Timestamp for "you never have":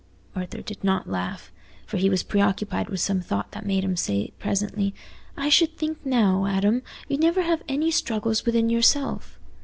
7.07-7.61